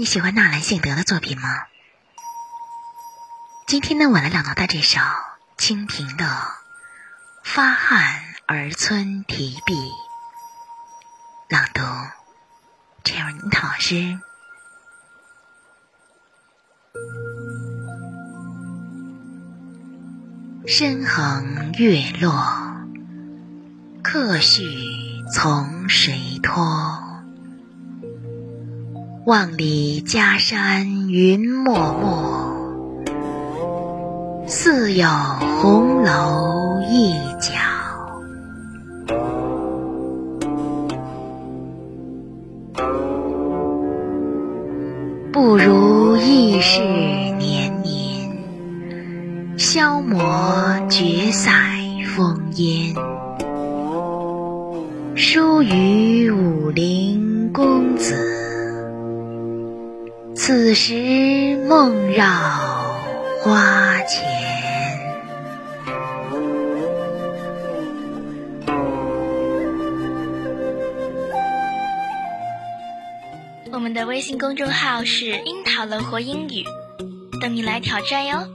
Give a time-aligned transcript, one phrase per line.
[0.00, 1.64] 你喜欢纳兰性德的作品吗？
[3.66, 5.00] 今天呢，我来朗读他这首
[5.56, 6.24] 清平的
[7.42, 9.74] 《发汉儿村题壁》，
[11.48, 11.82] 朗读
[13.02, 14.20] 陈尔宁老师。
[20.64, 22.86] 深横月落，
[24.04, 24.62] 客绪
[25.34, 27.07] 从谁托？
[29.28, 33.04] 万里家山云漠漠，
[34.46, 35.06] 似有
[35.60, 37.52] 红楼一角。
[45.30, 46.80] 不如意事
[47.38, 51.50] 年年，消磨绝塞
[52.16, 52.94] 烽烟。
[55.14, 58.47] 疏于武陵公子。
[60.48, 62.24] 此时梦绕
[63.42, 64.26] 花前。
[73.70, 76.64] 我们的微信公众号是“樱桃乐活英语”，
[77.42, 78.48] 等你来挑战哟。